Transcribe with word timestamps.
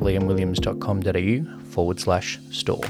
liamwilliams.com.au 0.00 1.64
forward 1.70 2.00
slash 2.00 2.38
store. 2.50 2.80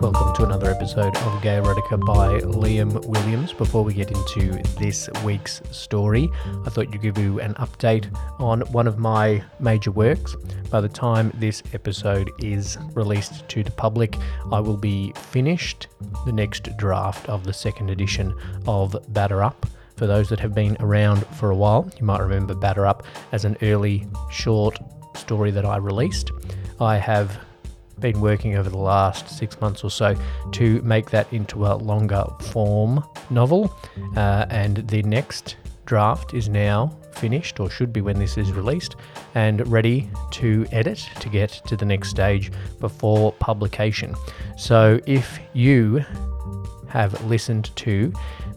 Welcome 0.00 0.34
to 0.34 0.44
another 0.44 0.70
episode 0.70 1.16
of 1.16 1.40
Gay 1.42 1.58
Erotica 1.58 2.04
by 2.04 2.40
Liam 2.40 3.06
Williams. 3.06 3.54
Before 3.54 3.82
we 3.82 3.94
get 3.94 4.10
into 4.10 4.52
this 4.78 5.08
week's 5.24 5.62
story, 5.70 6.28
I 6.66 6.68
thought 6.68 6.92
you'd 6.92 7.00
give 7.00 7.16
you 7.16 7.40
an 7.40 7.54
update 7.54 8.14
on 8.38 8.60
one 8.72 8.86
of 8.86 8.98
my 8.98 9.42
major 9.60 9.90
works. 9.90 10.36
By 10.70 10.82
the 10.82 10.90
time 10.90 11.32
this 11.38 11.62
episode 11.72 12.30
is 12.38 12.76
released 12.92 13.48
to 13.48 13.62
the 13.62 13.70
public, 13.70 14.18
I 14.52 14.60
will 14.60 14.76
be 14.76 15.12
finished 15.14 15.86
the 16.26 16.32
next 16.32 16.76
draft 16.76 17.26
of 17.30 17.44
the 17.44 17.54
second 17.54 17.88
edition 17.88 18.34
of 18.66 18.94
Batter 19.08 19.42
Up. 19.42 19.64
For 19.96 20.06
those 20.06 20.28
that 20.30 20.40
have 20.40 20.54
been 20.54 20.76
around 20.80 21.26
for 21.28 21.50
a 21.50 21.56
while, 21.56 21.88
you 21.98 22.04
might 22.04 22.20
remember 22.20 22.54
Batter 22.54 22.84
Up 22.84 23.04
as 23.32 23.44
an 23.44 23.56
early 23.62 24.06
short 24.30 24.78
story 25.16 25.50
that 25.52 25.64
I 25.64 25.76
released. 25.76 26.32
I 26.80 26.96
have 26.96 27.38
been 28.00 28.20
working 28.20 28.56
over 28.56 28.68
the 28.68 28.76
last 28.76 29.28
six 29.28 29.60
months 29.60 29.84
or 29.84 29.90
so 29.90 30.16
to 30.52 30.82
make 30.82 31.10
that 31.10 31.32
into 31.32 31.66
a 31.66 31.74
longer 31.74 32.24
form 32.40 33.04
novel, 33.30 33.72
uh, 34.16 34.46
and 34.50 34.78
the 34.88 35.02
next 35.04 35.56
draft 35.86 36.34
is 36.34 36.48
now 36.48 36.88
finished, 37.12 37.60
or 37.60 37.70
should 37.70 37.92
be 37.92 38.00
when 38.00 38.18
this 38.18 38.36
is 38.36 38.50
released, 38.50 38.96
and 39.36 39.66
ready 39.68 40.10
to 40.32 40.66
edit 40.72 41.08
to 41.20 41.28
get 41.28 41.50
to 41.66 41.76
the 41.76 41.84
next 41.84 42.08
stage 42.08 42.50
before 42.80 43.32
publication. 43.34 44.12
So 44.56 44.98
if 45.06 45.38
you 45.52 46.04
have 46.94 47.24
listened 47.24 47.74
to 47.74 48.12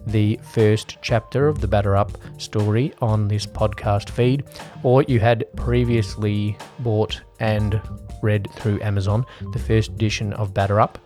the 0.06 0.38
first 0.52 0.96
chapter 1.02 1.48
of 1.48 1.60
the 1.60 1.66
Batter 1.66 1.96
Up 1.96 2.16
story 2.40 2.94
on 3.02 3.26
this 3.26 3.44
podcast 3.44 4.10
feed, 4.10 4.44
or 4.84 5.02
you 5.02 5.18
had 5.18 5.44
previously 5.56 6.56
bought 6.78 7.20
and 7.40 7.80
read 8.22 8.48
through 8.52 8.80
Amazon 8.80 9.26
the 9.52 9.58
first 9.58 9.90
edition 9.90 10.32
of 10.34 10.54
Batter 10.54 10.78
Up, 10.78 11.00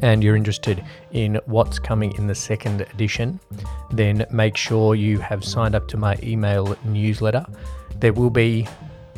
and 0.00 0.22
you're 0.22 0.36
interested 0.36 0.84
in 1.12 1.40
what's 1.46 1.78
coming 1.78 2.12
in 2.18 2.26
the 2.26 2.34
second 2.34 2.82
edition, 2.92 3.40
then 3.90 4.26
make 4.30 4.54
sure 4.54 4.94
you 4.94 5.18
have 5.20 5.42
signed 5.42 5.74
up 5.74 5.88
to 5.88 5.96
my 5.96 6.14
email 6.22 6.76
newsletter. 6.84 7.46
There 8.00 8.12
will 8.12 8.30
be 8.30 8.68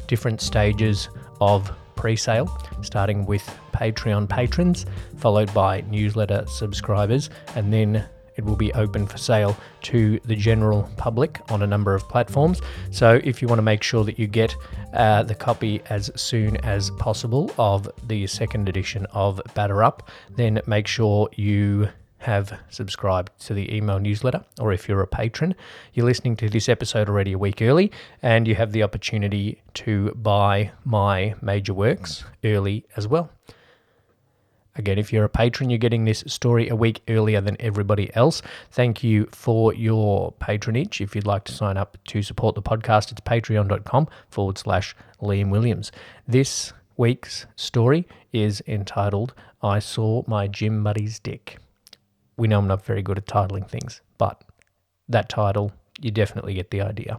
different 0.06 0.40
stages 0.40 1.08
of 1.40 1.72
pre 1.96 2.16
sale, 2.16 2.48
starting 2.82 3.26
with 3.26 3.42
Patreon 3.72 4.28
patrons, 4.28 4.86
followed 5.16 5.52
by 5.52 5.82
newsletter 5.82 6.44
subscribers, 6.46 7.30
and 7.54 7.72
then 7.72 8.06
it 8.36 8.44
will 8.44 8.56
be 8.56 8.72
open 8.74 9.06
for 9.06 9.18
sale 9.18 9.56
to 9.82 10.20
the 10.24 10.36
general 10.36 10.88
public 10.96 11.40
on 11.50 11.62
a 11.62 11.66
number 11.66 11.94
of 11.94 12.08
platforms. 12.08 12.60
So, 12.90 13.20
if 13.24 13.40
you 13.40 13.48
want 13.48 13.58
to 13.58 13.62
make 13.62 13.82
sure 13.82 14.04
that 14.04 14.18
you 14.18 14.26
get 14.26 14.54
uh, 14.92 15.22
the 15.22 15.34
copy 15.34 15.80
as 15.88 16.10
soon 16.14 16.58
as 16.58 16.90
possible 16.92 17.50
of 17.58 17.88
the 18.06 18.26
second 18.26 18.68
edition 18.68 19.06
of 19.12 19.40
Batter 19.54 19.82
Up, 19.82 20.10
then 20.36 20.60
make 20.66 20.86
sure 20.86 21.28
you 21.34 21.88
have 22.18 22.58
subscribed 22.70 23.30
to 23.40 23.54
the 23.54 23.74
email 23.74 23.98
newsletter, 23.98 24.44
or 24.58 24.72
if 24.72 24.88
you're 24.88 25.02
a 25.02 25.06
patron, 25.06 25.54
you're 25.92 26.06
listening 26.06 26.36
to 26.36 26.48
this 26.48 26.68
episode 26.68 27.08
already 27.08 27.32
a 27.32 27.38
week 27.38 27.60
early, 27.60 27.92
and 28.22 28.48
you 28.48 28.54
have 28.54 28.72
the 28.72 28.82
opportunity 28.82 29.62
to 29.74 30.12
buy 30.14 30.72
my 30.84 31.34
major 31.42 31.74
works 31.74 32.24
early 32.44 32.84
as 32.96 33.06
well. 33.06 33.30
Again, 34.78 34.98
if 34.98 35.10
you're 35.12 35.24
a 35.24 35.28
patron, 35.28 35.70
you're 35.70 35.78
getting 35.78 36.04
this 36.04 36.22
story 36.26 36.68
a 36.68 36.76
week 36.76 37.00
earlier 37.08 37.40
than 37.40 37.56
everybody 37.60 38.14
else. 38.14 38.42
Thank 38.70 39.02
you 39.02 39.26
for 39.32 39.72
your 39.72 40.32
patronage. 40.32 41.00
If 41.00 41.14
you'd 41.14 41.26
like 41.26 41.44
to 41.44 41.52
sign 41.52 41.78
up 41.78 41.96
to 42.08 42.22
support 42.22 42.54
the 42.54 42.62
podcast, 42.62 43.10
it's 43.10 43.22
patreon.com 43.22 44.08
forward 44.28 44.58
slash 44.58 44.94
Liam 45.22 45.50
Williams. 45.50 45.92
This 46.28 46.74
week's 46.98 47.46
story 47.56 48.06
is 48.32 48.62
entitled 48.66 49.32
I 49.62 49.78
Saw 49.78 50.24
My 50.26 50.46
Gym 50.46 50.84
Buddy's 50.84 51.18
Dick. 51.20 51.58
We 52.36 52.48
know 52.48 52.58
I'm 52.58 52.66
not 52.66 52.84
very 52.84 53.02
good 53.02 53.18
at 53.18 53.26
titling 53.26 53.68
things, 53.68 54.00
but 54.18 54.44
that 55.08 55.28
title, 55.28 55.72
you 56.00 56.10
definitely 56.10 56.54
get 56.54 56.70
the 56.70 56.82
idea. 56.82 57.18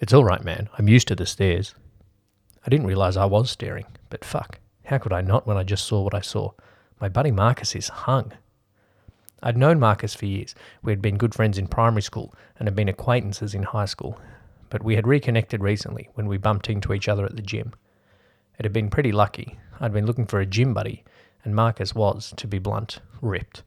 It's 0.00 0.12
all 0.12 0.24
right, 0.24 0.42
man. 0.44 0.68
I'm 0.76 0.88
used 0.88 1.08
to 1.08 1.14
the 1.14 1.26
stares. 1.26 1.74
I 2.66 2.70
didn't 2.70 2.86
realize 2.86 3.16
I 3.16 3.26
was 3.26 3.50
staring, 3.50 3.86
but 4.10 4.24
fuck, 4.24 4.58
how 4.84 4.98
could 4.98 5.12
I 5.12 5.20
not 5.20 5.46
when 5.46 5.56
I 5.56 5.62
just 5.62 5.86
saw 5.86 6.02
what 6.02 6.14
I 6.14 6.20
saw? 6.20 6.52
My 7.00 7.08
buddy 7.08 7.30
Marcus 7.30 7.74
is 7.74 7.88
hung. 7.88 8.32
I'd 9.42 9.56
known 9.58 9.78
Marcus 9.78 10.14
for 10.14 10.26
years. 10.26 10.54
We 10.82 10.90
had 10.90 11.02
been 11.02 11.18
good 11.18 11.34
friends 11.34 11.58
in 11.58 11.66
primary 11.66 12.02
school 12.02 12.34
and 12.58 12.66
had 12.66 12.74
been 12.74 12.88
acquaintances 12.88 13.54
in 13.54 13.62
high 13.62 13.84
school, 13.84 14.18
but 14.70 14.82
we 14.82 14.96
had 14.96 15.06
reconnected 15.06 15.62
recently 15.62 16.08
when 16.14 16.26
we 16.26 16.38
bumped 16.38 16.70
into 16.70 16.94
each 16.94 17.08
other 17.08 17.26
at 17.26 17.36
the 17.36 17.42
gym. 17.42 17.74
It 18.58 18.64
had 18.64 18.72
been 18.72 18.90
pretty 18.90 19.12
lucky. 19.12 19.58
I'd 19.80 19.92
been 19.92 20.06
looking 20.06 20.26
for 20.26 20.40
a 20.40 20.46
gym 20.46 20.74
buddy, 20.74 21.04
and 21.44 21.54
Marcus 21.54 21.94
was, 21.94 22.32
to 22.36 22.46
be 22.46 22.58
blunt, 22.58 23.00
ripped. 23.20 23.62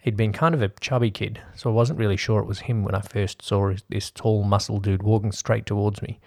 He'd 0.00 0.16
been 0.16 0.32
kind 0.32 0.54
of 0.54 0.62
a 0.62 0.68
chubby 0.80 1.10
kid, 1.10 1.40
so 1.54 1.68
I 1.68 1.72
wasn't 1.72 1.98
really 1.98 2.16
sure 2.16 2.40
it 2.40 2.46
was 2.46 2.60
him 2.60 2.84
when 2.84 2.94
I 2.94 3.00
first 3.00 3.42
saw 3.42 3.72
this 3.88 4.10
tall, 4.10 4.44
muscle 4.44 4.78
dude 4.78 5.02
walking 5.02 5.32
straight 5.32 5.66
towards 5.66 6.00
me. 6.00 6.20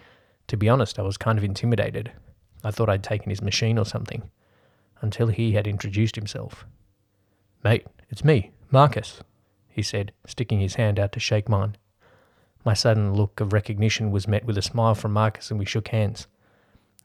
To 0.48 0.56
be 0.56 0.68
honest, 0.68 0.98
I 0.98 1.02
was 1.02 1.16
kind 1.16 1.38
of 1.38 1.44
intimidated. 1.44 2.12
I 2.62 2.70
thought 2.70 2.90
I'd 2.90 3.02
taken 3.02 3.30
his 3.30 3.42
machine 3.42 3.78
or 3.78 3.86
something, 3.86 4.30
until 5.00 5.28
he 5.28 5.52
had 5.52 5.66
introduced 5.66 6.16
himself. 6.16 6.66
Mate, 7.64 7.86
it's 8.10 8.24
me, 8.24 8.50
Marcus, 8.70 9.22
he 9.68 9.82
said, 9.82 10.12
sticking 10.26 10.60
his 10.60 10.74
hand 10.74 10.98
out 10.98 11.12
to 11.12 11.20
shake 11.20 11.48
mine. 11.48 11.76
My 12.64 12.74
sudden 12.74 13.14
look 13.14 13.40
of 13.40 13.52
recognition 13.52 14.10
was 14.10 14.28
met 14.28 14.44
with 14.44 14.58
a 14.58 14.62
smile 14.62 14.94
from 14.94 15.12
Marcus, 15.12 15.50
and 15.50 15.58
we 15.58 15.64
shook 15.64 15.88
hands. 15.88 16.26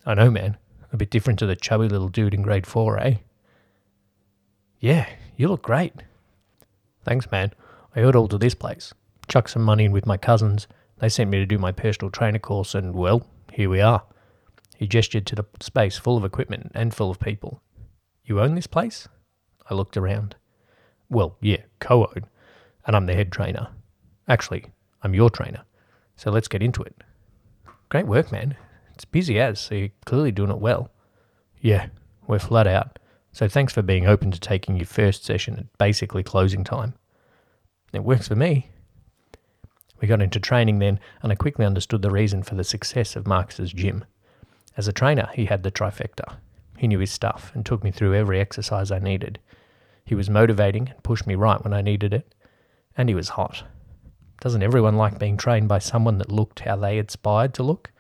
I 0.06 0.14
know, 0.14 0.30
man. 0.30 0.58
A 0.96 0.98
bit 0.98 1.10
different 1.10 1.40
to 1.40 1.46
the 1.46 1.58
chubby 1.58 1.90
little 1.90 2.08
dude 2.08 2.34
in 2.34 2.42
grade 2.42 2.66
four, 2.66 2.98
eh? 2.98 3.16
Yeah, 4.80 5.10
you 5.36 5.50
look 5.50 5.62
great. 5.62 5.92
Thanks, 7.04 7.30
man. 7.30 7.52
I 7.94 8.00
owed 8.00 8.16
all 8.16 8.30
to 8.30 8.38
this 8.38 8.56
place. 8.56 8.94
Chucked 9.28 9.50
some 9.50 9.62
money 9.62 9.84
in 9.84 9.92
with 9.92 10.06
my 10.06 10.16
cousins. 10.16 10.70
They 11.00 11.10
sent 11.10 11.30
me 11.30 11.38
to 11.40 11.46
do 11.46 11.58
my 11.58 11.74
personal 11.74 12.12
trainer 12.12 12.40
course, 12.40 12.74
and 12.74 12.96
well, 12.96 13.28
here 13.52 13.70
we 13.70 13.82
are. 13.82 14.04
He 14.78 14.88
gestured 14.88 15.26
to 15.26 15.36
the 15.36 15.46
space 15.60 15.98
full 15.98 16.16
of 16.16 16.24
equipment 16.24 16.72
and 16.74 16.96
full 16.96 17.12
of 17.12 17.20
people. 17.20 17.62
You 18.24 18.40
own 18.40 18.56
this 18.56 18.66
place? 18.66 19.10
I 19.70 19.74
looked 19.74 19.98
around. 19.98 20.38
Well, 21.10 21.36
yeah, 21.42 21.64
co 21.82 22.06
own. 22.06 22.24
And 22.88 22.96
I'm 22.96 23.06
the 23.06 23.16
head 23.16 23.34
trainer. 23.34 23.68
Actually, 24.30 24.68
I'm 25.02 25.14
your 25.14 25.30
trainer. 25.30 25.66
So 26.16 26.32
let's 26.32 26.48
get 26.48 26.64
into 26.64 26.84
it. 26.84 26.96
Great 27.90 28.08
work, 28.08 28.32
man. 28.32 28.56
It's 28.96 29.06
busy 29.06 29.40
as, 29.40 29.60
so 29.60 29.76
you're 29.76 29.90
clearly 30.06 30.32
doing 30.32 30.52
it 30.52 30.60
well. 30.60 30.90
Yeah, 31.60 31.88
we're 32.28 32.40
flat 32.40 32.66
out. 32.66 32.98
So 33.34 33.50
thanks 33.50 33.74
for 33.74 33.82
being 33.82 34.08
open 34.08 34.32
to 34.32 34.40
taking 34.40 34.78
your 34.78 34.86
first 34.86 35.26
session 35.26 35.60
at 35.60 35.78
basically 35.78 36.24
closing 36.24 36.64
time. 36.64 36.94
It 37.92 38.06
works 38.06 38.30
for 38.30 38.36
me. 38.36 38.70
We 40.00 40.08
got 40.08 40.22
into 40.22 40.40
training 40.40 40.80
then, 40.80 41.00
and 41.22 41.32
I 41.32 41.36
quickly 41.36 41.66
understood 41.66 42.02
the 42.02 42.12
reason 42.12 42.44
for 42.44 42.56
the 42.56 42.64
success 42.64 43.18
of 43.18 43.28
Marcus's 43.28 43.74
gym. 43.74 44.06
As 44.78 44.88
a 44.88 44.94
trainer, 44.94 45.30
he 45.34 45.46
had 45.46 45.64
the 45.64 45.72
trifecta. 45.72 46.38
He 46.78 46.88
knew 46.88 47.00
his 47.00 47.12
stuff 47.12 47.52
and 47.54 47.66
took 47.66 47.84
me 47.84 47.92
through 47.92 48.16
every 48.16 48.40
exercise 48.40 48.92
I 48.92 49.00
needed. 49.00 49.40
He 50.06 50.16
was 50.16 50.30
motivating 50.30 50.90
and 50.90 51.04
pushed 51.04 51.28
me 51.28 51.36
right 51.36 51.62
when 51.62 51.74
I 51.74 51.82
needed 51.82 52.14
it. 52.14 52.34
And 52.96 53.10
he 53.10 53.16
was 53.16 53.30
hot. 53.30 53.64
Doesn't 54.40 54.64
everyone 54.64 54.96
like 54.96 55.20
being 55.20 55.36
trained 55.36 55.68
by 55.68 55.80
someone 55.80 56.18
that 56.20 56.32
looked 56.32 56.62
how 56.62 56.78
they 56.78 57.00
aspired 57.00 57.54
to 57.56 57.64
look? 57.64 57.92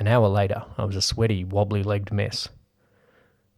An 0.00 0.08
hour 0.08 0.28
later, 0.28 0.64
I 0.78 0.84
was 0.86 0.96
a 0.96 1.02
sweaty, 1.02 1.44
wobbly 1.44 1.82
legged 1.82 2.10
mess. 2.10 2.48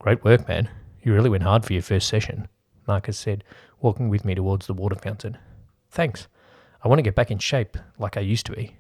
Great 0.01 0.25
work, 0.25 0.49
man. 0.49 0.69
You 1.01 1.15
really 1.15 1.31
went 1.31 1.45
hard 1.45 1.65
for 1.65 1.73
your 1.73 1.83
first 1.83 2.09
session, 2.09 2.49
Marcus 2.85 3.17
said, 3.17 3.45
walking 3.81 4.09
with 4.09 4.25
me 4.25 4.35
towards 4.35 4.67
the 4.67 4.75
water 4.75 4.97
fountain. 4.97 5.39
Thanks. 5.93 6.27
I 6.83 6.89
want 6.89 6.99
to 6.99 7.05
get 7.05 7.15
back 7.15 7.31
in 7.31 7.39
shape 7.39 7.79
like 7.97 8.17
I 8.17 8.21
used 8.21 8.45
to 8.47 8.53
be. 8.53 8.75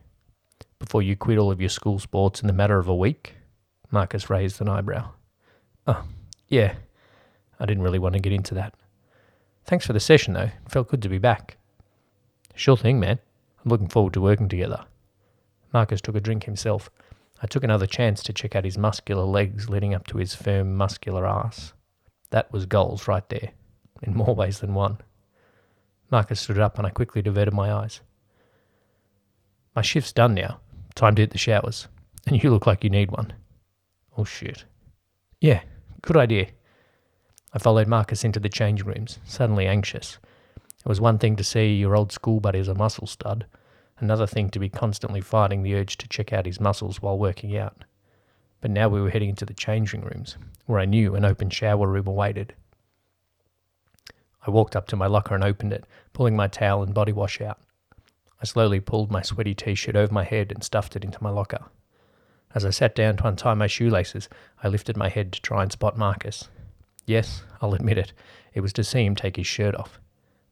Before 0.81 1.03
you 1.03 1.15
quit 1.15 1.39
all 1.39 1.53
of 1.53 1.61
your 1.61 1.71
school 1.71 2.01
sports 2.01 2.41
in 2.41 2.49
the 2.49 2.53
matter 2.53 2.81
of 2.81 2.89
a 2.89 2.97
week? 2.97 3.37
Marcus 3.93 4.29
raised 4.29 4.61
an 4.61 4.69
eyebrow. 4.69 5.11
Oh, 5.87 6.05
yeah. 6.49 6.75
I 7.61 7.67
didn't 7.67 7.85
really 7.85 8.01
want 8.01 8.15
to 8.15 8.21
get 8.21 8.33
into 8.33 8.55
that. 8.55 8.75
Thanks 9.67 9.87
for 9.87 9.93
the 9.93 10.01
session, 10.01 10.35
though. 10.35 10.51
It 10.51 10.69
felt 10.69 10.89
good 10.89 11.03
to 11.03 11.09
be 11.09 11.19
back. 11.19 11.59
Sure 12.57 12.77
thing, 12.77 12.99
man. 12.99 13.21
I'm 13.65 13.71
looking 13.71 13.87
forward 13.87 14.15
to 14.15 14.21
working 14.21 14.49
together. 14.49 14.85
Marcus 15.73 16.01
took 16.01 16.17
a 16.17 16.21
drink 16.21 16.43
himself. 16.43 16.91
I 17.43 17.47
took 17.47 17.65
another 17.65 17.87
chance 17.87 18.23
to 18.23 18.33
check 18.33 18.55
out 18.55 18.65
his 18.65 18.79
muscular 18.79 19.25
legs 19.25 19.69
leading 19.69 19.95
up 19.95 20.07
to 20.09 20.19
his 20.19 20.35
firm, 20.35 20.77
muscular 20.77 21.27
ass. 21.27 21.73
That 22.31 22.53
was 22.53 22.67
goals 22.67 23.09
right 23.09 23.29
there, 23.29 23.51
in 24.01 24.15
more 24.15 24.35
ways 24.35 24.61
than 24.61 24.75
one. 24.75 24.99
Marcus 26.11 26.41
stood 26.41 26.61
up 26.61 26.79
and 26.79 26.87
I 26.87 26.91
quickly 26.91 27.21
diverted 27.21 27.53
my 27.53 27.73
eyes. 27.73 28.01
My 29.75 29.83
shift's 29.83 30.13
done 30.13 30.35
now. 30.35 30.61
Time 30.95 31.17
to 31.17 31.23
hit 31.23 31.31
the 31.31 31.39
showers. 31.39 31.89
And 32.27 32.43
you 32.43 32.51
look 32.51 32.67
like 32.67 32.85
you 32.85 32.91
need 32.91 33.11
one. 33.11 33.33
Oh 34.17 34.25
shit. 34.25 34.65
Yeah, 35.41 35.63
good 36.03 36.17
idea. 36.17 36.49
I 37.53 37.59
followed 37.59 37.89
Marcus 37.89 38.25
into 38.25 38.39
the 38.39 38.49
changing 38.49 38.87
rooms, 38.87 39.19
suddenly 39.25 39.67
anxious. 39.67 40.19
It 40.57 40.89
was 40.89 41.01
one 41.01 41.19
thing 41.19 41.35
to 41.37 41.45
see 41.45 41.75
your 41.75 41.97
old 41.97 42.13
school 42.13 42.39
buddy 42.39 42.61
as 42.61 42.69
a 42.69 42.75
muscle 42.75 43.07
stud, 43.07 43.47
another 44.03 44.27
thing 44.27 44.51
to 44.51 44.59
be 44.59 44.69
constantly 44.69 45.21
fighting 45.21 45.63
the 45.63 45.75
urge 45.75 45.97
to 45.97 46.09
check 46.09 46.33
out 46.33 46.45
his 46.45 46.61
muscles 46.61 47.01
while 47.01 47.17
working 47.17 47.57
out. 47.57 47.85
But 48.61 48.71
now 48.71 48.89
we 48.89 49.01
were 49.01 49.11
heading 49.11 49.31
into 49.31 49.47
the 49.47 49.55
changing 49.55 50.03
rooms, 50.03 50.37
where 50.67 50.81
I 50.81 50.85
knew 50.85 51.15
an 51.15 51.25
open 51.25 51.51
shower 51.51 51.87
room 51.87 52.07
awaited. 52.07 52.55
I 54.47 54.51
walked 54.51 54.77
up 54.77 54.89
to 54.89 54.97
my 54.97 55.07
locker 55.07 55.35
and 55.35 55.45
opened 55.45 55.73
it, 55.73 55.85
pulling 56.13 56.37
my 56.37 56.49
towel 56.49 56.83
and 56.83 56.93
body 56.93 57.13
wash 57.13 57.41
out. 57.41 57.61
I 58.41 58.45
slowly 58.45 58.81
pulled 58.81 59.11
my 59.11 59.23
sweaty 59.23 59.55
t 59.55 59.75
shirt 59.75 59.97
over 59.97 60.13
my 60.13 60.25
head 60.25 60.51
and 60.51 60.65
stuffed 60.65 60.97
it 60.97 61.05
into 61.05 61.23
my 61.23 61.31
locker. 61.31 61.65
As 62.55 62.65
I 62.65 62.71
sat 62.71 62.95
down 62.95 63.17
to 63.19 63.27
untie 63.29 63.55
my 63.55 63.69
shoelaces, 63.69 64.29
I 64.63 64.69
lifted 64.69 64.97
my 64.97 65.09
head 65.09 65.33
to 65.33 65.41
try 65.41 65.63
and 65.63 65.73
spot 65.73 65.97
Marcus. 65.97 66.49
Yes, 67.07 67.45
I'll 67.61 67.75
admit 67.75 67.99
it, 67.99 68.13
it 68.53 68.61
was 68.61 68.73
to 68.75 68.85
see 68.85 69.07
him 69.07 69.15
take 69.15 69.37
his 69.37 69.47
shirt 69.47 69.75
off 69.75 69.99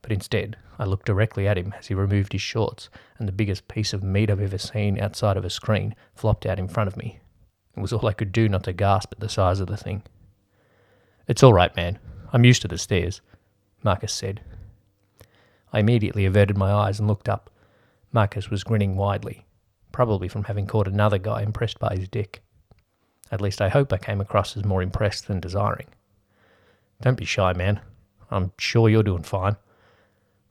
but 0.03 0.13
instead 0.13 0.57
I 0.79 0.85
looked 0.85 1.07
directly 1.07 1.47
at 1.47 1.59
him 1.59 1.75
as 1.79 1.89
he 1.89 1.95
removed 1.95 2.33
his 2.33 2.41
shorts, 2.41 2.89
and 3.19 3.29
the 3.29 3.33
biggest 3.33 3.69
piece 3.69 3.93
of 3.93 4.03
meat 4.03 4.31
I've 4.31 4.41
ever 4.41 4.59
seen 4.59 4.99
outside 4.99 5.37
of 5.37 5.45
a 5.45 5.51
screen 5.51 5.95
flopped 6.15 6.47
out 6.47 6.59
in 6.59 6.69
front 6.69 6.89
of 6.89 6.97
me. 6.97 7.21
It 7.77 7.81
was 7.81 7.93
all 7.93 8.07
I 8.07 8.13
could 8.13 8.33
do 8.33 8.49
not 8.49 8.65
to 8.65 8.73
gasp 8.73 9.13
at 9.13 9.21
the 9.21 9.29
size 9.29 9.61
of 9.61 9.67
the 9.67 9.77
thing. 9.77 10.03
It's 11.29 11.43
all 11.43 11.53
right, 11.53 11.75
man. 11.77 11.99
I'm 12.33 12.45
used 12.45 12.63
to 12.63 12.69
the 12.69 12.79
stares, 12.79 13.21
Marcus 13.83 14.13
said. 14.13 14.41
I 15.73 15.81
immediately 15.81 16.25
averted 16.27 16.57
my 16.57 16.73
eyes 16.73 16.99
and 16.99 17.07
looked 17.07 17.29
up. 17.29 17.51
Marcus 18.13 18.51
was 18.51 18.65
grinning 18.65 18.97
widely, 18.97 19.47
probably 19.93 20.29
from 20.29 20.45
having 20.45 20.67
caught 20.67 20.89
another 20.89 21.19
guy 21.19 21.43
impressed 21.43 21.79
by 21.79 21.95
his 21.95 22.09
dick. 22.09 22.43
At 23.31 23.41
least 23.41 23.61
I 23.61 23.69
hope 23.69 23.93
I 23.93 23.99
came 23.99 24.21
across 24.21 24.57
as 24.57 24.65
more 24.65 24.83
impressed 24.83 25.29
than 25.29 25.41
desiring. 25.41 25.87
Don't 27.01 27.19
be 27.19 27.25
shy, 27.25 27.53
man. 27.53 27.81
I'm 28.31 28.53
sure 28.59 28.89
you're 28.89 29.03
doing 29.03 29.23
fine. 29.23 29.57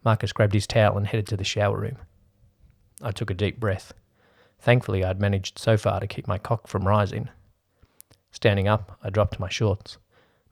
Marcus 0.03 0.31
grabbed 0.31 0.53
his 0.53 0.67
towel 0.67 0.97
and 0.97 1.07
headed 1.07 1.27
to 1.27 1.37
the 1.37 1.43
shower 1.43 1.79
room. 1.79 1.97
I 3.01 3.11
took 3.11 3.29
a 3.29 3.33
deep 3.33 3.59
breath. 3.59 3.93
Thankfully, 4.59 5.03
I'd 5.03 5.19
managed 5.19 5.59
so 5.59 5.77
far 5.77 5.99
to 5.99 6.07
keep 6.07 6.27
my 6.27 6.37
cock 6.37 6.67
from 6.67 6.87
rising. 6.87 7.29
Standing 8.31 8.67
up, 8.67 8.97
I 9.03 9.09
dropped 9.09 9.39
my 9.39 9.49
shorts. 9.49 9.97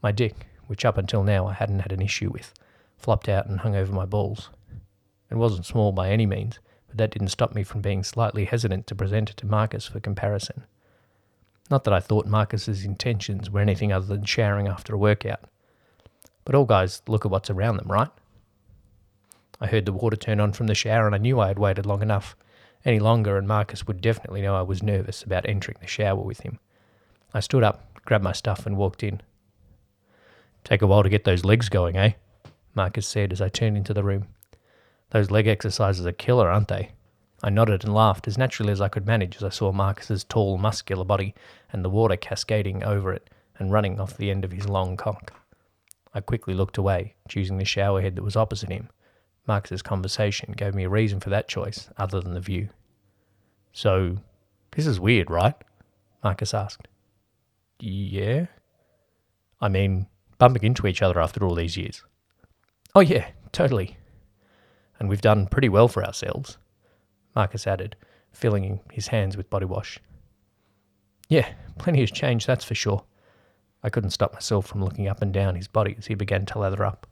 My 0.02 0.12
dick, 0.12 0.48
which 0.68 0.86
up 0.86 0.98
until 0.98 1.24
now 1.24 1.48
I 1.48 1.54
hadn't 1.54 1.80
had 1.80 1.92
an 1.92 2.02
issue 2.02 2.30
with, 2.30 2.54
flopped 2.98 3.30
out 3.30 3.48
and 3.48 3.60
hung 3.60 3.76
over 3.76 3.92
my 3.94 4.06
balls. 4.06 4.50
It 5.30 5.36
wasn't 5.36 5.66
small 5.66 5.92
by 5.92 6.10
any 6.10 6.26
means, 6.26 6.60
but 6.88 6.98
that 6.98 7.12
didn't 7.12 7.30
stop 7.30 7.54
me 7.54 7.64
from 7.64 7.82
being 7.82 8.04
slightly 8.04 8.46
hesitant 8.46 8.88
to 8.88 8.96
present 8.96 9.30
it 9.30 9.38
to 9.38 9.46
Marcus 9.46 9.88
for 9.88 10.00
comparison. 10.00 10.64
Not 11.70 11.84
that 11.84 11.94
I 11.94 12.00
thought 12.00 12.28
Marcus's 12.28 12.86
intentions 12.86 13.50
were 13.50 13.60
anything 13.60 13.92
other 13.92 14.06
than 14.06 14.24
showering 14.24 14.68
after 14.68 14.96
a 14.96 14.98
workout. 14.98 15.42
But 16.46 16.56
all 16.56 16.66
guys 16.66 17.02
look 17.08 17.26
at 17.26 17.32
what's 17.32 17.50
around 17.50 17.76
them, 17.76 17.92
right? 17.92 18.10
I 19.60 19.68
heard 19.68 19.86
the 19.86 19.94
water 19.94 20.16
turn 20.16 20.40
on 20.40 20.54
from 20.54 20.68
the 20.68 20.76
shower 20.76 21.06
and 21.06 21.16
I 21.16 21.20
knew 21.20 21.40
I 21.40 21.48
had 21.48 21.60
waited 21.60 21.86
long 21.86 22.02
enough. 22.02 22.36
Any 22.86 23.00
longer, 23.00 23.38
and 23.38 23.48
Marcus 23.48 23.88
would 23.88 24.02
definitely 24.02 24.42
know 24.42 24.56
I 24.56 24.62
was 24.62 24.84
nervous 24.84 25.24
about 25.24 25.50
entering 25.50 25.78
the 25.82 25.88
shower 25.88 26.22
with 26.22 26.42
him. 26.42 26.60
I 27.34 27.40
stood 27.40 27.64
up, 27.64 28.02
grabbed 28.06 28.24
my 28.24 28.32
stuff, 28.32 28.66
and 28.66 28.78
walked 28.78 29.04
in. 29.04 29.22
Take 30.64 30.82
a 30.82 30.88
while 30.88 31.04
to 31.04 31.10
get 31.10 31.24
those 31.24 31.44
legs 31.44 31.70
going, 31.70 31.98
eh? 31.98 32.14
Marcus 32.76 33.08
said 33.08 33.34
as 33.34 33.42
I 33.42 33.50
turned 33.50 33.78
into 33.78 33.94
the 33.94 34.04
room. 34.04 34.28
Those 35.10 35.32
leg 35.32 35.48
exercises 35.48 36.06
are 36.06 36.12
killer, 36.12 36.50
aren't 36.50 36.68
they? 36.68 36.92
I 37.42 37.50
nodded 37.50 37.84
and 37.84 37.94
laughed 37.94 38.28
as 38.28 38.38
naturally 38.38 38.72
as 38.72 38.82
I 38.82 38.90
could 38.90 39.06
manage 39.06 39.38
as 39.38 39.44
I 39.44 39.50
saw 39.50 39.72
Marcus's 39.72 40.24
tall, 40.24 40.58
muscular 40.58 41.06
body 41.06 41.36
and 41.72 41.84
the 41.84 41.90
water 41.90 42.16
cascading 42.16 42.84
over 42.84 43.14
it 43.14 43.30
and 43.58 43.72
running 43.72 44.00
off 44.00 44.18
the 44.18 44.32
end 44.32 44.44
of 44.44 44.52
his 44.52 44.68
long 44.68 44.98
cock. 44.98 45.34
I 46.14 46.22
quickly 46.22 46.54
looked 46.54 46.78
away, 46.78 47.16
choosing 47.28 47.58
the 47.58 47.66
shower 47.66 48.02
head 48.02 48.16
that 48.16 48.24
was 48.24 48.36
opposite 48.36 48.70
him. 48.70 48.90
Marcus's 49.48 49.82
conversation 49.82 50.54
gave 50.58 50.76
me 50.76 50.84
a 50.84 50.90
reason 50.90 51.20
for 51.20 51.30
that 51.30 51.48
choice 51.48 51.90
other 51.98 52.20
than 52.20 52.34
the 52.34 52.42
view. 52.42 52.70
So, 53.72 54.18
this 54.72 54.86
is 54.86 55.00
weird, 55.00 55.30
right? 55.32 55.56
Marcus 56.24 56.54
asked. 56.54 56.88
Yeah? 57.80 58.48
I 59.62 59.70
mean, 59.70 60.08
bumping 60.38 60.64
into 60.64 60.88
each 60.88 61.02
other 61.02 61.20
after 61.20 61.44
all 61.46 61.56
these 61.56 61.78
years. 61.78 62.04
Oh, 62.94 63.00
yeah, 63.00 63.28
totally. 63.52 63.98
And 65.00 65.10
we've 65.10 65.22
done 65.22 65.48
pretty 65.48 65.70
well 65.70 65.88
for 65.88 66.04
ourselves, 66.04 66.58
Marcus 67.36 67.68
added, 67.68 67.96
filling 68.32 68.82
his 68.92 69.08
hands 69.08 69.38
with 69.38 69.50
body 69.50 69.66
wash. 69.66 70.00
Yeah, 71.30 71.48
plenty 71.78 72.00
has 72.02 72.12
changed, 72.12 72.48
that's 72.48 72.66
for 72.66 72.76
sure. 72.76 73.04
I 73.84 73.90
couldn't 73.90 74.10
stop 74.12 74.34
myself 74.34 74.66
from 74.66 74.84
looking 74.84 75.08
up 75.08 75.22
and 75.22 75.32
down 75.32 75.56
his 75.56 75.68
body 75.68 75.96
as 75.98 76.08
he 76.08 76.16
began 76.16 76.46
to 76.48 76.60
lather 76.60 76.84
up. 76.84 77.08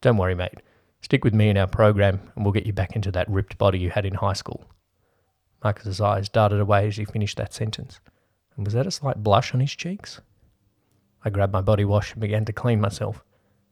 Don't 0.00 0.18
worry, 0.18 0.34
mate. 0.34 0.60
Stick 1.02 1.24
with 1.24 1.34
me 1.34 1.50
in 1.50 1.58
our 1.58 1.66
program 1.66 2.20
and 2.34 2.44
we'll 2.44 2.52
get 2.52 2.64
you 2.64 2.72
back 2.72 2.94
into 2.94 3.10
that 3.10 3.28
ripped 3.28 3.58
body 3.58 3.78
you 3.78 3.90
had 3.90 4.06
in 4.06 4.14
high 4.14 4.32
school. 4.32 4.64
Marcus's 5.62 6.00
eyes 6.00 6.28
darted 6.28 6.60
away 6.60 6.86
as 6.86 6.96
he 6.96 7.04
finished 7.04 7.36
that 7.36 7.52
sentence. 7.52 8.00
And 8.56 8.64
was 8.64 8.74
that 8.74 8.86
a 8.86 8.90
slight 8.90 9.22
blush 9.22 9.52
on 9.52 9.60
his 9.60 9.72
cheeks? 9.72 10.20
I 11.24 11.30
grabbed 11.30 11.52
my 11.52 11.60
body 11.60 11.84
wash 11.84 12.12
and 12.12 12.20
began 12.20 12.44
to 12.44 12.52
clean 12.52 12.80
myself. 12.80 13.24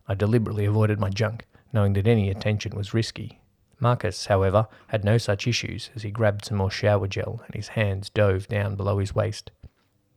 I 0.09 0.15
deliberately 0.15 0.65
avoided 0.65 0.99
my 0.99 1.09
junk, 1.09 1.47
knowing 1.73 1.93
that 1.95 2.09
any 2.09 2.31
attention 2.31 2.77
was 2.77 2.95
risky. 2.95 3.41
Marcus, 3.79 4.27
however, 4.27 4.67
had 4.89 5.05
no 5.05 5.17
such 5.17 5.47
issues 5.47 5.91
as 5.95 6.03
he 6.03 6.11
grabbed 6.11 6.45
some 6.45 6.59
more 6.59 6.71
shower 6.71 7.07
gel 7.07 7.43
and 7.47 7.55
his 7.55 7.69
hands 7.69 8.11
dove 8.11 8.49
down 8.49 8.75
below 8.75 8.99
his 8.99 9.15
waist. 9.15 9.53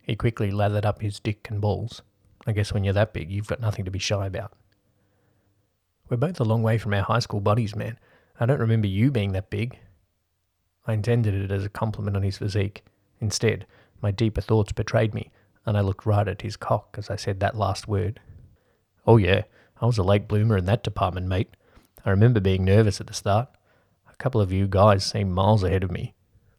He 0.01 0.15
quickly 0.15 0.51
lathered 0.51 0.85
up 0.85 1.01
his 1.01 1.19
dick 1.19 1.47
and 1.49 1.61
balls. 1.61 2.01
I 2.45 2.51
guess 2.51 2.73
when 2.73 2.83
you're 2.83 2.93
that 2.93 3.13
big, 3.13 3.31
you've 3.31 3.47
got 3.47 3.61
nothing 3.61 3.85
to 3.85 3.91
be 3.91 3.99
shy 3.99 4.25
about. 4.25 4.53
We're 6.09 6.17
both 6.17 6.39
a 6.39 6.43
long 6.43 6.63
way 6.63 6.77
from 6.77 6.93
our 6.93 7.01
high 7.01 7.19
school 7.19 7.39
buddies, 7.39 7.75
man. 7.75 7.97
I 8.39 8.45
don't 8.45 8.59
remember 8.59 8.87
you 8.87 9.09
being 9.09 9.31
that 9.31 9.49
big. 9.49 9.79
I 10.85 10.93
intended 10.93 11.33
it 11.33 11.51
as 11.51 11.63
a 11.63 11.69
compliment 11.69 12.17
on 12.17 12.23
his 12.23 12.37
physique. 12.37 12.83
Instead, 13.21 13.65
my 14.01 14.11
deeper 14.11 14.41
thoughts 14.41 14.73
betrayed 14.73 15.13
me, 15.13 15.31
and 15.65 15.77
I 15.77 15.81
looked 15.81 16.05
right 16.05 16.27
at 16.27 16.41
his 16.41 16.57
cock 16.57 16.95
as 16.97 17.09
I 17.09 17.15
said 17.15 17.39
that 17.39 17.55
last 17.55 17.87
word. 17.87 18.19
Oh, 19.07 19.17
yeah, 19.17 19.43
I 19.81 19.85
was 19.85 19.97
a 19.97 20.03
late 20.03 20.27
bloomer 20.27 20.57
in 20.57 20.65
that 20.65 20.83
department, 20.83 21.27
mate. 21.27 21.55
I 22.05 22.09
remember 22.09 22.41
being 22.41 22.65
nervous 22.65 22.99
at 22.99 23.07
the 23.07 23.13
start. 23.13 23.47
A 24.11 24.15
couple 24.17 24.41
of 24.41 24.51
you 24.51 24.67
guys 24.67 25.05
seemed 25.05 25.31
miles 25.31 25.63
ahead 25.63 25.83
of 25.83 25.91
me. 25.91 26.13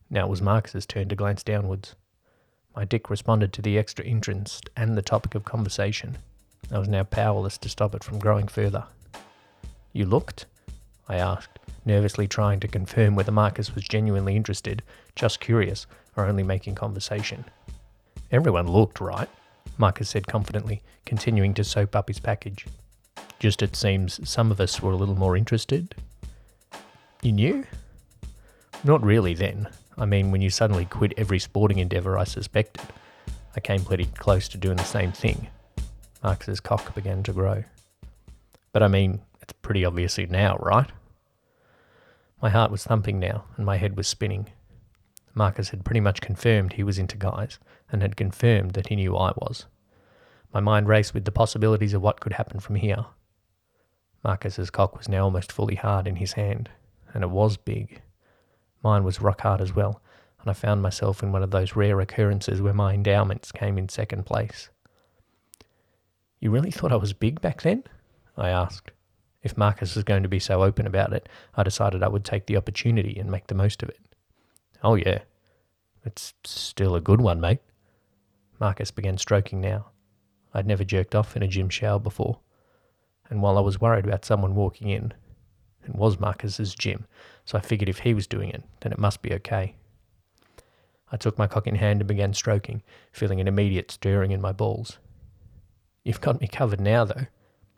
Now 0.08 0.26
it 0.26 0.30
was 0.30 0.40
Marcus's 0.40 0.86
turn 0.86 1.08
to 1.10 1.16
glance 1.16 1.42
downwards. 1.42 1.94
My 2.74 2.84
dick 2.84 3.10
responded 3.10 3.52
to 3.52 3.62
the 3.62 3.78
extra 3.78 4.04
interest 4.04 4.70
and 4.74 4.96
the 4.96 5.02
topic 5.02 5.34
of 5.34 5.44
conversation. 5.44 6.16
I 6.72 6.78
was 6.78 6.88
now 6.88 7.04
powerless 7.04 7.58
to 7.58 7.68
stop 7.68 7.94
it 7.94 8.02
from 8.02 8.18
growing 8.18 8.48
further. 8.48 8.86
You 9.94 10.06
looked? 10.06 10.46
I 11.08 11.16
asked, 11.16 11.60
nervously 11.84 12.26
trying 12.26 12.58
to 12.60 12.68
confirm 12.68 13.14
whether 13.14 13.30
Marcus 13.30 13.76
was 13.76 13.86
genuinely 13.86 14.34
interested, 14.34 14.82
just 15.14 15.38
curious, 15.38 15.86
or 16.16 16.26
only 16.26 16.42
making 16.42 16.74
conversation. 16.74 17.44
Everyone 18.32 18.66
looked, 18.66 19.00
right? 19.00 19.28
Marcus 19.78 20.10
said 20.10 20.26
confidently, 20.26 20.82
continuing 21.06 21.54
to 21.54 21.62
soap 21.62 21.94
up 21.94 22.08
his 22.08 22.18
package. 22.18 22.66
Just 23.38 23.62
it 23.62 23.76
seems 23.76 24.28
some 24.28 24.50
of 24.50 24.60
us 24.60 24.82
were 24.82 24.90
a 24.90 24.96
little 24.96 25.14
more 25.14 25.36
interested. 25.36 25.94
You 27.22 27.30
knew? 27.30 27.64
Not 28.82 29.00
really 29.04 29.34
then. 29.34 29.68
I 29.96 30.06
mean, 30.06 30.32
when 30.32 30.42
you 30.42 30.50
suddenly 30.50 30.86
quit 30.86 31.14
every 31.16 31.38
sporting 31.38 31.78
endeavour 31.78 32.18
I 32.18 32.24
suspected, 32.24 32.84
I 33.54 33.60
came 33.60 33.84
pretty 33.84 34.06
close 34.06 34.48
to 34.48 34.58
doing 34.58 34.76
the 34.76 34.82
same 34.82 35.12
thing. 35.12 35.46
Marcus's 36.20 36.58
cock 36.58 36.96
began 36.96 37.22
to 37.22 37.32
grow. 37.32 37.62
But 38.72 38.82
I 38.82 38.88
mean, 38.88 39.20
it's 39.44 39.52
pretty 39.60 39.84
obviously 39.84 40.24
now, 40.24 40.56
right? 40.56 40.90
My 42.40 42.48
heart 42.48 42.70
was 42.70 42.82
thumping 42.82 43.18
now, 43.18 43.44
and 43.58 43.66
my 43.66 43.76
head 43.76 43.94
was 43.94 44.08
spinning. 44.08 44.48
Marcus 45.34 45.68
had 45.68 45.84
pretty 45.84 46.00
much 46.00 46.22
confirmed 46.22 46.72
he 46.72 46.82
was 46.82 46.98
into 46.98 47.18
guys, 47.18 47.58
and 47.92 48.00
had 48.00 48.16
confirmed 48.16 48.70
that 48.70 48.88
he 48.88 48.96
knew 48.96 49.14
I 49.14 49.32
was. 49.36 49.66
My 50.54 50.60
mind 50.60 50.88
raced 50.88 51.12
with 51.12 51.26
the 51.26 51.30
possibilities 51.30 51.92
of 51.92 52.00
what 52.00 52.20
could 52.20 52.32
happen 52.32 52.58
from 52.58 52.76
here. 52.76 53.04
Marcus's 54.22 54.70
cock 54.70 54.96
was 54.96 55.10
now 55.10 55.24
almost 55.24 55.52
fully 55.52 55.74
hard 55.74 56.06
in 56.06 56.16
his 56.16 56.32
hand, 56.32 56.70
and 57.12 57.22
it 57.22 57.30
was 57.30 57.58
big. 57.58 58.00
Mine 58.82 59.04
was 59.04 59.20
rock 59.20 59.42
hard 59.42 59.60
as 59.60 59.74
well, 59.74 60.00
and 60.40 60.48
I 60.48 60.54
found 60.54 60.80
myself 60.80 61.22
in 61.22 61.32
one 61.32 61.42
of 61.42 61.50
those 61.50 61.76
rare 61.76 62.00
occurrences 62.00 62.62
where 62.62 62.72
my 62.72 62.94
endowments 62.94 63.52
came 63.52 63.76
in 63.76 63.90
second 63.90 64.24
place. 64.24 64.70
You 66.40 66.50
really 66.50 66.70
thought 66.70 66.92
I 66.92 66.96
was 66.96 67.12
big 67.12 67.42
back 67.42 67.60
then? 67.60 67.84
I 68.38 68.48
asked. 68.48 68.90
If 69.44 69.56
Marcus 69.56 69.94
was 69.94 70.02
going 70.02 70.24
to 70.24 70.28
be 70.28 70.40
so 70.40 70.64
open 70.64 70.88
about 70.88 71.12
it, 71.12 71.28
I 71.54 71.62
decided 71.62 72.02
I 72.02 72.08
would 72.08 72.24
take 72.24 72.46
the 72.46 72.56
opportunity 72.56 73.16
and 73.16 73.30
make 73.30 73.46
the 73.46 73.54
most 73.54 73.84
of 73.84 73.88
it. 73.88 74.00
Oh, 74.82 74.96
yeah. 74.96 75.20
It's 76.04 76.34
still 76.42 76.96
a 76.96 77.00
good 77.00 77.20
one, 77.20 77.40
mate. 77.40 77.60
Marcus 78.58 78.90
began 78.90 79.18
stroking 79.18 79.60
now. 79.60 79.86
I'd 80.52 80.66
never 80.66 80.82
jerked 80.82 81.14
off 81.14 81.36
in 81.36 81.42
a 81.44 81.48
gym 81.48 81.68
shower 81.68 82.00
before 82.00 82.40
and 83.30 83.42
while 83.42 83.58
I 83.58 83.62
was 83.62 83.80
worried 83.80 84.04
about 84.04 84.24
someone 84.24 84.54
walking 84.54 84.88
in, 84.88 85.12
it 85.84 85.94
was 85.94 86.20
Marcus's 86.20 86.74
gym, 86.74 87.06
so 87.44 87.58
I 87.58 87.60
figured 87.60 87.88
if 87.88 88.00
he 88.00 88.14
was 88.14 88.26
doing 88.26 88.50
it, 88.50 88.62
then 88.80 88.92
it 88.92 88.98
must 88.98 89.22
be 89.22 89.32
okay. 89.34 89.74
I 91.10 91.16
took 91.16 91.38
my 91.38 91.46
cock 91.46 91.66
in 91.66 91.74
hand 91.76 92.00
and 92.00 92.08
began 92.08 92.32
stroking, 92.32 92.82
feeling 93.12 93.40
an 93.40 93.48
immediate 93.48 93.90
stirring 93.90 94.30
in 94.30 94.40
my 94.40 94.52
balls. 94.52 94.98
You've 96.04 96.20
got 96.20 96.40
me 96.40 96.48
covered 96.48 96.80
now, 96.80 97.04
though, 97.04 97.26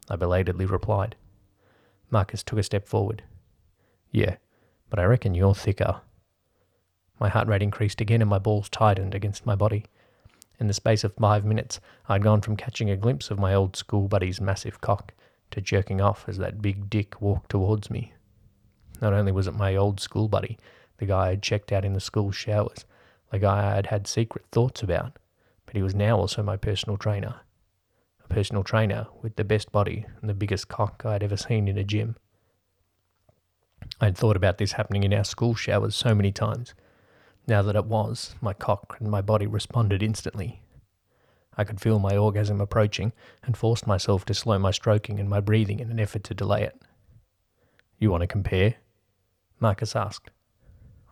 I 0.08 0.16
belatedly 0.16 0.66
replied. 0.66 1.16
Marcus 2.10 2.42
took 2.42 2.58
a 2.58 2.62
step 2.62 2.86
forward. 2.86 3.22
Yeah, 4.10 4.36
but 4.90 4.98
I 4.98 5.04
reckon 5.04 5.34
you're 5.34 5.54
thicker. 5.54 6.00
My 7.18 7.28
heart 7.28 7.48
rate 7.48 7.62
increased 7.62 8.00
again 8.00 8.20
and 8.20 8.30
my 8.30 8.38
balls 8.38 8.68
tightened 8.68 9.14
against 9.14 9.46
my 9.46 9.54
body. 9.54 9.86
In 10.58 10.68
the 10.68 10.74
space 10.74 11.04
of 11.04 11.14
five 11.14 11.44
minutes, 11.44 11.80
I'd 12.08 12.22
gone 12.22 12.40
from 12.40 12.56
catching 12.56 12.90
a 12.90 12.96
glimpse 12.96 13.30
of 13.30 13.38
my 13.38 13.54
old 13.54 13.76
school 13.76 14.08
buddy's 14.08 14.40
massive 14.40 14.80
cock 14.80 15.12
to 15.50 15.60
jerking 15.60 16.00
off 16.00 16.24
as 16.28 16.38
that 16.38 16.62
big 16.62 16.88
dick 16.88 17.20
walked 17.20 17.50
towards 17.50 17.90
me. 17.90 18.14
Not 19.00 19.12
only 19.12 19.32
was 19.32 19.46
it 19.46 19.54
my 19.54 19.76
old 19.76 20.00
school 20.00 20.28
buddy, 20.28 20.58
the 20.98 21.06
guy 21.06 21.28
I'd 21.28 21.42
checked 21.42 21.72
out 21.72 21.84
in 21.84 21.92
the 21.92 22.00
school 22.00 22.32
showers, 22.32 22.84
the 23.30 23.38
guy 23.38 23.76
I'd 23.76 23.86
had 23.86 24.06
secret 24.06 24.46
thoughts 24.50 24.82
about, 24.82 25.18
but 25.66 25.74
he 25.74 25.82
was 25.82 25.94
now 25.94 26.16
also 26.16 26.42
my 26.42 26.56
personal 26.56 26.96
trainer. 26.96 27.36
A 28.28 28.34
personal 28.34 28.64
trainer 28.64 29.06
with 29.22 29.36
the 29.36 29.44
best 29.44 29.70
body 29.70 30.04
and 30.20 30.28
the 30.28 30.34
biggest 30.34 30.68
cock 30.68 31.04
I'd 31.06 31.22
ever 31.22 31.36
seen 31.36 31.68
in 31.68 31.78
a 31.78 31.84
gym. 31.84 32.16
I'd 34.00 34.18
thought 34.18 34.36
about 34.36 34.58
this 34.58 34.72
happening 34.72 35.04
in 35.04 35.14
our 35.14 35.24
school 35.24 35.54
showers 35.54 35.94
so 35.94 36.14
many 36.14 36.32
times. 36.32 36.74
Now 37.46 37.62
that 37.62 37.76
it 37.76 37.86
was, 37.86 38.34
my 38.40 38.52
cock 38.52 38.96
and 38.98 39.08
my 39.08 39.22
body 39.22 39.46
responded 39.46 40.02
instantly, 40.02 40.60
I 41.56 41.64
could 41.64 41.80
feel 41.80 41.98
my 41.98 42.16
orgasm 42.16 42.60
approaching 42.60 43.12
and 43.44 43.56
forced 43.56 43.86
myself 43.86 44.24
to 44.26 44.34
slow 44.34 44.58
my 44.58 44.72
stroking 44.72 45.18
and 45.18 45.28
my 45.28 45.40
breathing 45.40 45.78
in 45.78 45.90
an 45.90 46.00
effort 46.00 46.24
to 46.24 46.34
delay 46.34 46.64
it. 46.64 46.82
You 47.98 48.10
want 48.10 48.22
to 48.22 48.26
compare? 48.26 48.74
Marcus 49.60 49.96
asked. 49.96 50.30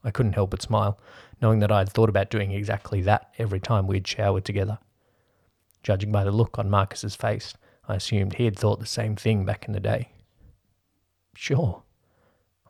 I 0.02 0.10
couldn't 0.10 0.34
help 0.34 0.50
but 0.50 0.60
smile, 0.60 0.98
knowing 1.40 1.60
that 1.60 1.72
I 1.72 1.78
had 1.78 1.88
thought 1.88 2.10
about 2.10 2.28
doing 2.28 2.50
exactly 2.50 3.00
that 3.02 3.30
every 3.38 3.60
time 3.60 3.86
we'd 3.86 4.06
showered 4.06 4.44
together. 4.44 4.78
Judging 5.84 6.10
by 6.10 6.24
the 6.24 6.32
look 6.32 6.58
on 6.58 6.70
Marcus's 6.70 7.14
face, 7.14 7.52
I 7.86 7.96
assumed 7.96 8.34
he 8.34 8.46
had 8.46 8.58
thought 8.58 8.80
the 8.80 8.86
same 8.86 9.16
thing 9.16 9.44
back 9.44 9.66
in 9.66 9.74
the 9.74 9.80
day. 9.80 10.08
Sure. 11.36 11.82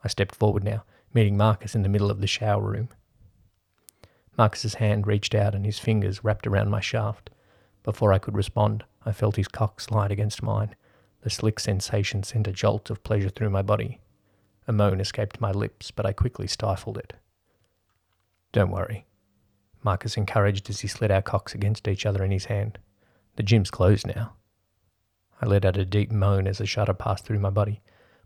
I 0.02 0.08
stepped 0.08 0.34
forward 0.34 0.64
now, 0.64 0.84
meeting 1.14 1.36
Marcus 1.36 1.76
in 1.76 1.82
the 1.82 1.88
middle 1.88 2.10
of 2.10 2.20
the 2.20 2.26
shower 2.26 2.60
room. 2.60 2.88
Marcus's 4.36 4.74
hand 4.74 5.06
reached 5.06 5.32
out 5.32 5.54
and 5.54 5.64
his 5.64 5.78
fingers 5.78 6.24
wrapped 6.24 6.44
around 6.44 6.70
my 6.70 6.80
shaft. 6.80 7.30
Before 7.84 8.12
I 8.12 8.18
could 8.18 8.34
respond, 8.34 8.82
I 9.06 9.12
felt 9.12 9.36
his 9.36 9.46
cock 9.46 9.80
slide 9.80 10.10
against 10.10 10.42
mine. 10.42 10.74
The 11.22 11.30
slick 11.30 11.60
sensation 11.60 12.24
sent 12.24 12.48
a 12.48 12.52
jolt 12.52 12.90
of 12.90 13.04
pleasure 13.04 13.28
through 13.28 13.50
my 13.50 13.62
body. 13.62 14.00
A 14.66 14.72
moan 14.72 15.00
escaped 15.00 15.40
my 15.40 15.52
lips, 15.52 15.92
but 15.92 16.04
I 16.04 16.12
quickly 16.12 16.48
stifled 16.48 16.98
it. 16.98 17.12
Don't 18.50 18.72
worry. 18.72 19.06
Marcus 19.84 20.16
encouraged 20.16 20.68
as 20.68 20.80
he 20.80 20.88
slid 20.88 21.12
our 21.12 21.22
cocks 21.22 21.54
against 21.54 21.86
each 21.86 22.04
other 22.06 22.24
in 22.24 22.32
his 22.32 22.46
hand. 22.46 22.78
The 23.36 23.42
gym's 23.42 23.70
closed 23.70 24.06
now. 24.06 24.34
I 25.40 25.46
let 25.46 25.64
out 25.64 25.76
a 25.76 25.84
deep 25.84 26.10
moan 26.10 26.46
as 26.46 26.60
a 26.60 26.66
shudder 26.66 26.94
passed 26.94 27.24
through 27.24 27.40
my 27.40 27.50
body. 27.50 27.82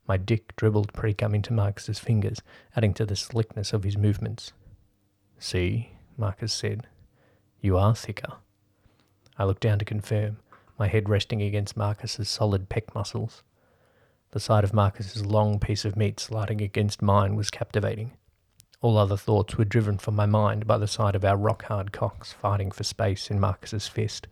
My 0.07 0.17
dick 0.17 0.55
dribbled 0.57 0.93
pre-cum 0.93 1.35
into 1.35 1.53
Marcus's 1.53 1.99
fingers, 1.99 2.41
adding 2.77 2.95
to 2.95 3.07
the 3.07 3.17
slickness 3.17 3.73
of 3.73 3.85
his 3.85 3.97
movements. 3.97 4.53
See, 5.39 5.93
Marcus 6.17 6.53
said, 6.53 6.87
you 7.61 7.77
are 7.77 7.95
thicker. 7.95 8.35
I 9.37 9.45
looked 9.45 9.63
down 9.63 9.79
to 9.81 9.85
confirm, 9.85 10.39
my 10.79 10.87
head 10.87 11.09
resting 11.09 11.43
against 11.43 11.77
Marcus's 11.77 12.29
solid 12.29 12.69
pec 12.69 12.95
muscles. 12.95 13.43
The 14.31 14.41
sight 14.41 14.63
of 14.63 14.75
Marcus's 14.75 15.27
long 15.27 15.59
piece 15.59 15.85
of 15.85 15.97
meat 15.97 16.21
sliding 16.21 16.61
against 16.61 17.03
mine 17.03 17.35
was 17.35 17.51
captivating. 17.51 18.13
All 18.81 18.97
other 18.97 19.17
thoughts 19.17 19.57
were 19.57 19.65
driven 19.65 19.99
from 19.99 20.15
my 20.15 20.27
mind 20.27 20.67
by 20.67 20.79
the 20.79 20.87
sight 20.87 21.17
of 21.17 21.25
our 21.25 21.37
rock 21.37 21.65
hard 21.65 21.93
cocks 21.93 22.33
fighting 22.33 22.71
for 22.71 22.85
space 22.85 23.31
in 23.31 23.41
Marcus's 23.41 23.89
fist. 23.89 24.29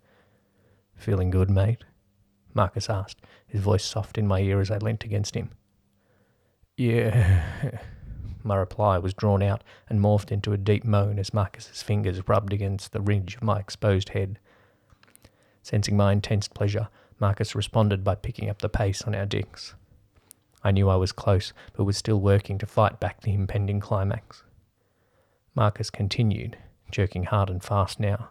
Feeling 0.96 1.30
good, 1.30 1.50
mate? 1.50 1.84
Marcus 2.54 2.88
asked, 2.88 3.20
his 3.46 3.60
voice 3.60 3.84
soft 3.84 4.18
in 4.18 4.26
my 4.26 4.40
ear 4.40 4.60
as 4.60 4.70
I 4.70 4.78
leant 4.78 5.04
against 5.04 5.34
him. 5.34 5.50
Yeah. 6.76 7.80
My 8.42 8.56
reply 8.56 8.98
was 8.98 9.12
drawn 9.12 9.42
out 9.42 9.64
and 9.88 10.00
morphed 10.00 10.30
into 10.30 10.52
a 10.52 10.56
deep 10.56 10.84
moan 10.84 11.18
as 11.18 11.34
Marcus's 11.34 11.82
fingers 11.82 12.28
rubbed 12.28 12.52
against 12.52 12.92
the 12.92 13.00
ridge 13.00 13.34
of 13.34 13.42
my 13.42 13.58
exposed 13.58 14.10
head. 14.10 14.38
Sensing 15.62 15.96
my 15.96 16.12
intense 16.12 16.46
pleasure, 16.46 16.88
Marcus 17.18 17.56
responded 17.56 18.04
by 18.04 18.14
picking 18.14 18.48
up 18.48 18.62
the 18.62 18.68
pace 18.68 19.02
on 19.02 19.16
our 19.16 19.26
dicks. 19.26 19.74
I 20.62 20.70
knew 20.70 20.88
I 20.88 20.94
was 20.94 21.10
close, 21.10 21.52
but 21.72 21.84
was 21.84 21.96
still 21.96 22.20
working 22.20 22.56
to 22.58 22.66
fight 22.66 23.00
back 23.00 23.22
the 23.22 23.34
impending 23.34 23.80
climax. 23.80 24.44
Marcus 25.56 25.90
continued, 25.90 26.56
jerking 26.92 27.24
hard 27.24 27.50
and 27.50 27.64
fast 27.64 27.98
now. 27.98 28.30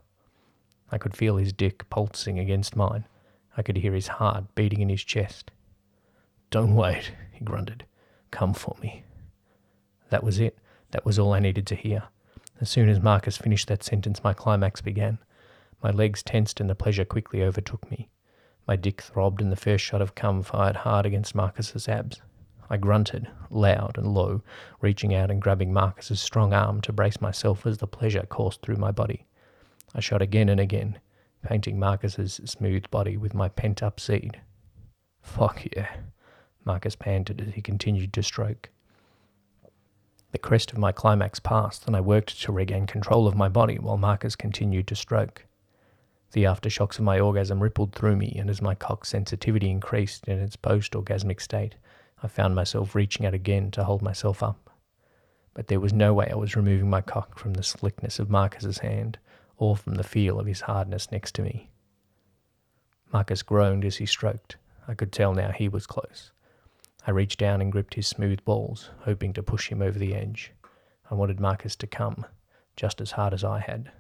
I 0.96 0.98
could 0.98 1.18
feel 1.18 1.36
his 1.36 1.52
dick 1.52 1.90
pulsing 1.90 2.40
against 2.40 2.78
mine. 2.78 3.04
I 3.58 3.64
could 3.64 3.76
hear 3.76 3.94
his 3.94 4.08
heart 4.08 4.56
beating 4.56 4.80
in 4.80 4.88
his 4.88 5.04
chest. 5.04 5.52
Don't 6.52 6.74
wait, 6.74 7.12
he 7.34 7.44
grunted. 7.44 7.84
Come 8.32 8.54
for 8.54 8.78
me. 8.82 9.04
That 10.10 10.24
was 10.24 10.40
it. 10.40 10.58
That 10.92 11.04
was 11.04 11.20
all 11.20 11.34
I 11.34 11.42
needed 11.42 11.68
to 11.68 11.76
hear. 11.76 12.04
As 12.62 12.70
soon 12.70 12.88
as 12.88 13.02
Marcus 13.02 13.36
finished 13.36 13.68
that 13.68 13.84
sentence, 13.84 14.24
my 14.24 14.32
climax 14.32 14.80
began. 14.80 15.18
My 15.84 15.92
legs 15.92 16.24
tensed 16.24 16.62
and 16.62 16.70
the 16.70 16.76
pleasure 16.76 17.04
quickly 17.04 17.44
overtook 17.44 17.92
me. 17.92 18.08
My 18.66 18.78
dick 18.78 19.02
throbbed 19.02 19.42
and 19.42 19.52
the 19.52 19.58
first 19.58 19.84
shot 19.84 20.02
of 20.02 20.16
cum 20.16 20.44
fired 20.44 20.78
hard 20.78 21.06
against 21.06 21.36
Marcus's 21.36 21.90
abs. 21.90 22.22
I 22.70 22.78
grunted, 22.78 23.28
loud 23.50 23.98
and 23.98 24.14
low, 24.14 24.44
reaching 24.80 25.14
out 25.14 25.30
and 25.30 25.42
grabbing 25.42 25.74
Marcus's 25.74 26.22
strong 26.22 26.54
arm 26.54 26.80
to 26.84 26.94
brace 26.94 27.20
myself 27.20 27.66
as 27.66 27.80
the 27.80 27.86
pleasure 27.86 28.26
coursed 28.30 28.62
through 28.62 28.78
my 28.78 28.92
body. 28.92 29.26
I 29.96 30.02
shot 30.02 30.22
again 30.22 30.50
and 30.50 30.60
again, 30.60 31.00
painting 31.42 31.80
Marcus's 31.80 32.42
smooth 32.44 32.92
body 32.92 33.16
with 33.16 33.34
my 33.34 33.48
pent 33.48 33.82
up 33.82 34.00
seed. 34.00 34.42
Fuck 35.22 35.66
yeah, 35.76 35.96
Marcus 36.66 36.98
panted 36.98 37.40
as 37.40 37.54
he 37.54 37.62
continued 37.62 38.12
to 38.14 38.22
stroke. 38.22 38.70
The 40.34 40.38
crest 40.38 40.74
of 40.74 40.78
my 40.78 40.92
climax 40.92 41.40
passed, 41.40 41.88
and 41.88 41.96
I 41.96 42.02
worked 42.02 42.42
to 42.42 42.52
regain 42.52 42.88
control 42.88 43.26
of 43.26 43.38
my 43.38 43.48
body 43.48 43.80
while 43.80 43.96
Marcus 43.96 44.36
continued 44.36 44.86
to 44.88 44.96
stroke. 44.96 45.46
The 46.34 46.44
aftershocks 46.44 47.00
of 47.00 47.06
my 47.06 47.18
orgasm 47.18 47.64
rippled 47.64 47.94
through 47.94 48.18
me, 48.18 48.36
and 48.38 48.50
as 48.50 48.62
my 48.62 48.76
cock's 48.76 49.08
sensitivity 49.08 49.70
increased 49.70 50.28
in 50.28 50.40
its 50.40 50.58
post 50.58 50.92
orgasmic 50.92 51.40
state, 51.40 51.76
I 52.22 52.28
found 52.28 52.54
myself 52.54 52.96
reaching 52.96 53.26
out 53.26 53.34
again 53.34 53.72
to 53.72 53.86
hold 53.86 54.02
myself 54.02 54.44
up. 54.44 54.70
But 55.54 55.68
there 55.68 55.80
was 55.80 55.94
no 55.94 56.14
way 56.14 56.30
I 56.30 56.36
was 56.36 56.58
removing 56.58 56.90
my 56.90 57.00
cock 57.00 57.40
from 57.40 57.54
the 57.54 57.64
slickness 57.64 58.20
of 58.20 58.30
Marcus's 58.30 58.80
hand, 58.80 59.18
or 59.58 59.76
from 59.76 59.96
the 59.96 60.04
feel 60.04 60.40
of 60.40 60.46
his 60.46 60.62
hardness 60.62 61.12
next 61.12 61.36
to 61.36 61.42
me. 61.42 61.70
Marcus 63.12 63.44
groaned 63.44 63.86
as 63.86 63.98
he 63.98 64.06
stroked. 64.06 64.58
I 64.88 64.94
could 64.94 65.12
tell 65.12 65.34
now 65.34 65.52
he 65.52 65.70
was 65.70 65.88
close. 65.88 66.32
I 67.08 67.12
reached 67.12 67.40
down 67.40 67.62
and 67.62 67.72
gripped 67.72 67.94
his 67.94 68.08
smooth 68.08 68.44
balls, 68.44 68.90
hoping 69.02 69.32
to 69.34 69.44
push 69.44 69.70
him 69.70 69.82
over 69.82 69.98
the 69.98 70.16
edge. 70.16 70.52
I 71.10 71.14
wanted 71.14 71.40
Marcus 71.40 71.76
to 71.78 71.88
come, 71.88 72.26
just 72.76 73.00
as 73.00 73.12
hard 73.12 73.34
as 73.34 73.44
I 73.44 73.60
had. 73.60 73.92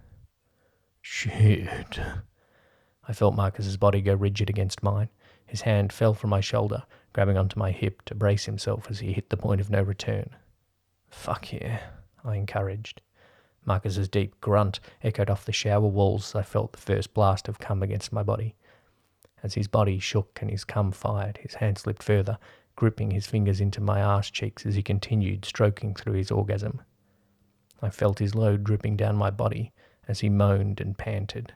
Shit. 1.01 1.99
I 3.07 3.13
felt 3.13 3.35
Marcus's 3.35 3.77
body 3.77 4.01
go 4.01 4.15
rigid 4.15 4.49
against 4.49 4.81
mine. 4.81 5.09
His 5.45 5.61
hand 5.61 5.93
fell 5.93 6.15
from 6.15 6.31
my 6.31 6.41
shoulder, 6.41 6.83
grabbing 7.13 7.37
onto 7.37 7.59
my 7.59 7.71
hip 7.71 8.01
to 8.05 8.15
brace 8.15 8.45
himself 8.45 8.87
as 8.89 8.99
he 8.99 9.13
hit 9.13 9.29
the 9.29 9.37
point 9.37 9.61
of 9.61 9.69
no 9.69 9.83
return. 9.83 10.31
Fuck 11.09 11.53
yeah, 11.53 11.79
I 12.23 12.35
encouraged. 12.35 13.01
Marcus's 13.65 14.07
deep 14.07 14.39
grunt 14.41 14.79
echoed 15.03 15.29
off 15.29 15.45
the 15.45 15.51
shower 15.51 15.87
walls 15.87 16.29
as 16.31 16.35
I 16.35 16.43
felt 16.43 16.73
the 16.73 16.79
first 16.79 17.13
blast 17.13 17.47
of 17.47 17.59
cum 17.59 17.81
against 17.81 18.13
my 18.13 18.23
body. 18.23 18.55
As 19.41 19.55
his 19.55 19.67
body 19.67 19.99
shook 19.99 20.39
and 20.41 20.49
his 20.49 20.63
cum 20.63 20.91
fired, 20.91 21.37
his 21.37 21.55
hand 21.55 21.77
slipped 21.77 22.03
further, 22.03 22.37
gripping 22.75 23.11
his 23.11 23.27
fingers 23.27 23.61
into 23.61 23.81
my 23.81 24.01
arse 24.01 24.29
cheeks 24.29 24.65
as 24.65 24.75
he 24.75 24.83
continued 24.83 25.45
stroking 25.45 25.93
through 25.93 26.13
his 26.13 26.31
orgasm. 26.31 26.81
I 27.81 27.89
felt 27.89 28.19
his 28.19 28.35
load 28.35 28.63
dripping 28.63 28.97
down 28.97 29.15
my 29.15 29.29
body, 29.29 29.71
as 30.07 30.19
he 30.19 30.29
moaned 30.29 30.79
and 30.79 30.97
panted. 30.97 31.53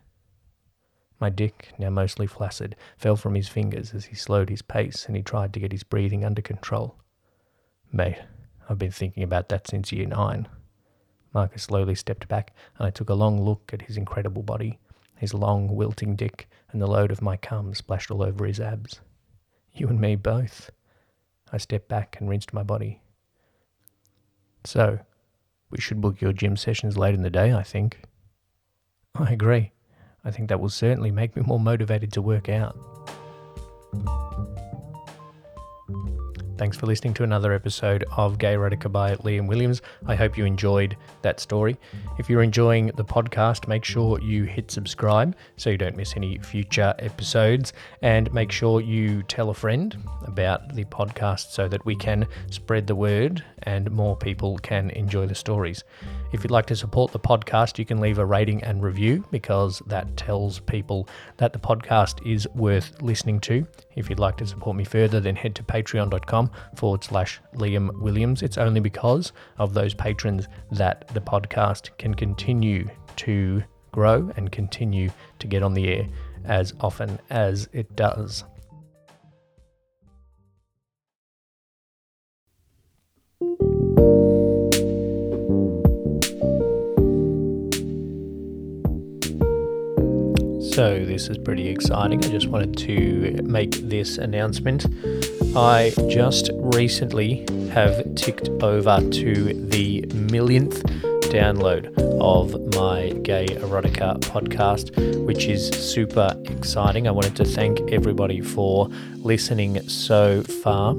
My 1.19 1.29
dick, 1.29 1.73
now 1.77 1.89
mostly 1.89 2.27
flaccid, 2.27 2.75
fell 2.97 3.15
from 3.15 3.35
his 3.35 3.49
fingers 3.49 3.93
as 3.93 4.05
he 4.05 4.15
slowed 4.15 4.49
his 4.49 4.61
pace 4.61 5.05
and 5.05 5.15
he 5.15 5.21
tried 5.21 5.53
to 5.53 5.59
get 5.59 5.71
his 5.71 5.83
breathing 5.83 6.23
under 6.23 6.41
control. 6.41 6.95
Mate, 7.91 8.19
I've 8.69 8.79
been 8.79 8.91
thinking 8.91 9.23
about 9.23 9.49
that 9.49 9.67
since 9.67 9.91
year 9.91 10.05
nine. 10.05 10.47
Marcus 11.33 11.63
slowly 11.63 11.95
stepped 11.95 12.27
back, 12.27 12.53
and 12.77 12.87
I 12.87 12.89
took 12.89 13.09
a 13.09 13.13
long 13.13 13.41
look 13.41 13.71
at 13.73 13.83
his 13.83 13.97
incredible 13.97 14.43
body, 14.43 14.79
his 15.17 15.33
long, 15.33 15.75
wilting 15.75 16.15
dick, 16.15 16.49
and 16.71 16.81
the 16.81 16.87
load 16.87 17.11
of 17.11 17.21
my 17.21 17.37
cum 17.37 17.73
splashed 17.73 18.11
all 18.11 18.23
over 18.23 18.45
his 18.45 18.59
abs. 18.59 19.01
You 19.73 19.87
and 19.87 19.99
me 19.99 20.15
both. 20.15 20.71
I 21.51 21.57
stepped 21.57 21.87
back 21.87 22.17
and 22.19 22.29
rinsed 22.29 22.53
my 22.53 22.63
body. 22.63 23.01
So, 24.63 24.99
we 25.69 25.79
should 25.79 26.01
book 26.01 26.21
your 26.21 26.33
gym 26.33 26.57
sessions 26.57 26.97
late 26.97 27.15
in 27.15 27.21
the 27.21 27.29
day, 27.29 27.53
I 27.53 27.63
think. 27.63 28.01
I 29.15 29.31
agree. 29.31 29.71
I 30.23 30.31
think 30.31 30.49
that 30.49 30.59
will 30.59 30.69
certainly 30.69 31.11
make 31.11 31.35
me 31.35 31.43
more 31.45 31.59
motivated 31.59 32.11
to 32.13 32.21
work 32.21 32.49
out. 32.49 32.77
Thanks 36.59 36.75
for 36.75 36.87
listening 36.87 37.13
to 37.13 37.23
another 37.23 37.53
episode 37.53 38.03
of 38.17 38.37
Gay 38.37 38.53
Erotica 38.53 38.91
by 38.91 39.15
Liam 39.15 39.47
Williams. 39.47 39.81
I 40.07 40.15
hope 40.15 40.37
you 40.37 40.43
enjoyed 40.43 40.97
that 41.21 41.39
story. 41.39 41.77
If 42.17 42.29
you're 42.29 42.43
enjoying 42.43 42.87
the 42.97 43.05
podcast, 43.05 43.69
make 43.69 43.85
sure 43.85 44.19
you 44.19 44.43
hit 44.43 44.69
subscribe 44.69 45.37
so 45.55 45.69
you 45.69 45.77
don't 45.77 45.95
miss 45.95 46.17
any 46.17 46.37
future 46.39 46.93
episodes. 46.99 47.71
And 48.01 48.33
make 48.33 48.51
sure 48.51 48.81
you 48.81 49.23
tell 49.23 49.51
a 49.51 49.53
friend 49.53 49.95
about 50.25 50.75
the 50.75 50.83
podcast 50.83 51.51
so 51.51 51.69
that 51.69 51.85
we 51.85 51.95
can 51.95 52.27
spread 52.49 52.87
the 52.87 52.95
word 52.95 53.41
and 53.63 53.89
more 53.91 54.17
people 54.17 54.57
can 54.57 54.89
enjoy 54.89 55.27
the 55.27 55.35
stories. 55.35 55.85
If 56.33 56.43
you'd 56.43 56.51
like 56.51 56.65
to 56.65 56.75
support 56.75 57.13
the 57.13 57.19
podcast, 57.19 57.79
you 57.79 57.85
can 57.85 58.01
leave 58.01 58.19
a 58.19 58.25
rating 58.25 58.61
and 58.63 58.83
review 58.83 59.23
because 59.31 59.81
that 59.87 60.17
tells 60.17 60.59
people 60.59 61.07
that 61.37 61.53
the 61.53 61.59
podcast 61.59 62.25
is 62.29 62.49
worth 62.53 63.01
listening 63.01 63.39
to. 63.41 63.65
If 63.99 64.09
you'd 64.09 64.17
like 64.17 64.37
to 64.37 64.47
support 64.47 64.77
me 64.77 64.85
further, 64.85 65.19
then 65.19 65.35
head 65.35 65.55
to 65.55 65.63
patreon.com 65.63 66.51
forward 66.75 67.03
slash 67.03 67.41
Liam 67.55 67.91
Williams. 68.01 68.41
It's 68.41 68.57
only 68.57 68.79
because 68.79 69.33
of 69.57 69.73
those 69.73 69.93
patrons 69.93 70.47
that 70.71 71.09
the 71.09 71.19
podcast 71.19 71.97
can 71.97 72.15
continue 72.15 72.87
to 73.17 73.61
grow 73.91 74.31
and 74.37 74.53
continue 74.53 75.11
to 75.39 75.47
get 75.47 75.63
on 75.63 75.73
the 75.73 75.89
air 75.89 76.07
as 76.45 76.73
often 76.79 77.19
as 77.29 77.67
it 77.73 77.93
does. 77.97 78.45
So, 90.79 91.03
this 91.03 91.27
is 91.27 91.37
pretty 91.37 91.67
exciting. 91.67 92.23
I 92.23 92.29
just 92.29 92.47
wanted 92.47 92.77
to 92.77 93.41
make 93.43 93.71
this 93.89 94.17
announcement. 94.17 94.85
I 95.53 95.91
just 96.07 96.51
recently 96.53 97.45
have 97.73 98.15
ticked 98.15 98.47
over 98.63 99.01
to 99.01 99.53
the 99.53 100.05
millionth 100.13 100.81
download 101.33 101.93
of 102.21 102.53
my 102.75 103.09
Gay 103.23 103.47
Erotica 103.47 104.21
podcast, 104.21 104.95
which 105.25 105.47
is 105.47 105.67
super 105.67 106.33
exciting. 106.45 107.09
I 107.09 107.11
wanted 107.11 107.35
to 107.35 107.43
thank 107.43 107.91
everybody 107.91 108.39
for 108.39 108.87
listening 109.17 109.85
so 109.89 110.43
far 110.43 110.95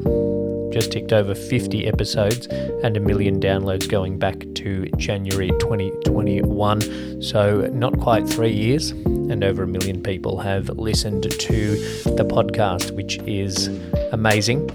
just 0.70 0.92
ticked 0.92 1.12
over 1.12 1.34
50 1.34 1.86
episodes 1.88 2.46
and 2.46 2.96
a 2.96 3.00
million 3.00 3.40
downloads 3.40 3.88
going 3.88 4.18
back 4.18 4.44
to 4.54 4.86
January 4.98 5.50
2021. 5.58 7.20
So, 7.22 7.62
not 7.72 7.98
quite 7.98 8.28
three 8.28 8.52
years, 8.52 8.92
and 9.30 9.44
over 9.44 9.62
a 9.62 9.66
million 9.66 10.02
people 10.02 10.38
have 10.40 10.68
listened 10.70 11.22
to 11.30 11.76
the 12.04 12.24
podcast, 12.24 12.90
which 12.90 13.18
is 13.20 13.68
amazing. 14.12 14.68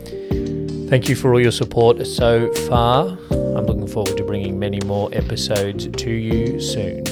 Thank 0.89 1.09
you 1.09 1.15
for 1.15 1.33
all 1.33 1.41
your 1.41 1.51
support 1.51 2.05
so 2.07 2.53
far. 2.67 3.17
I'm 3.31 3.65
looking 3.65 3.87
forward 3.87 4.17
to 4.17 4.23
bringing 4.23 4.57
many 4.57 4.79
more 4.85 5.09
episodes 5.13 5.87
to 5.87 6.11
you 6.11 6.59
soon. 6.59 7.03